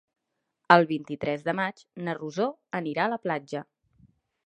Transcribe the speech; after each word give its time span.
El 0.75 0.85
vint-i-tres 0.91 1.45
de 1.49 1.55
maig 1.61 1.85
na 2.07 2.17
Rosó 2.23 2.51
anirà 2.83 3.07
a 3.09 3.15
la 3.17 3.25
platja. 3.29 3.67